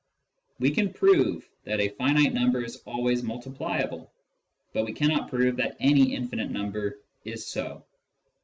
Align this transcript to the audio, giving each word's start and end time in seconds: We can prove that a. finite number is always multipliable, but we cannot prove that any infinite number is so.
We 0.57 0.71
can 0.71 0.91
prove 0.91 1.47
that 1.63 1.79
a. 1.79 1.89
finite 1.89 2.33
number 2.33 2.63
is 2.63 2.77
always 2.87 3.21
multipliable, 3.21 4.09
but 4.73 4.83
we 4.83 4.93
cannot 4.93 5.29
prove 5.29 5.57
that 5.57 5.77
any 5.79 6.15
infinite 6.15 6.49
number 6.49 6.97
is 7.23 7.45
so. 7.45 7.85